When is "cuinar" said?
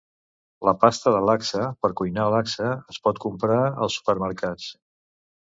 1.99-2.25